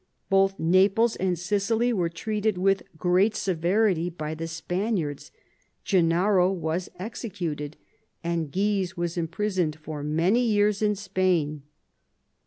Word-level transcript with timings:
Both 0.31 0.57
Naples 0.57 1.15
and 1.15 1.37
Sicily 1.37 1.93
were 1.93 2.09
treated 2.09 2.57
with 2.57 2.81
great 2.97 3.35
severity 3.35 4.09
by 4.09 4.33
the 4.33 4.47
Spaniards, 4.47 5.31
Gennaro 5.83 6.51
was 6.51 6.89
executed, 6.97 7.77
and 8.23 8.51
Guise 8.51 8.97
was 8.97 9.15
imprisoned 9.15 9.75
for 9.77 10.01
many 10.01 10.41
years 10.43 10.81
in 10.81 10.95
Spain. 10.95 11.61